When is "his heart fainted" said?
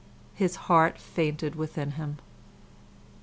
0.33-1.53